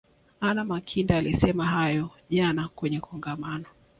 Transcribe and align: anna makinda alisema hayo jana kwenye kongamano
anna 0.39 0.63
makinda 0.63 1.17
alisema 1.17 1.65
hayo 1.65 2.09
jana 2.29 2.67
kwenye 2.69 2.99
kongamano 2.99 3.65